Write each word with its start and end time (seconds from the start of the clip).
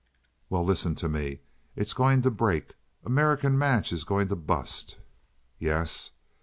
"Well, 0.49 0.63
listen 0.65 0.95
to 0.95 1.07
me. 1.07 1.41
It's 1.75 1.93
going 1.93 2.23
to 2.23 2.31
break. 2.31 2.73
American 3.05 3.55
Match 3.55 3.93
is 3.93 4.03
going 4.03 4.29
to 4.29 4.35
bust." 4.35 4.97
"Yes." 5.59 6.09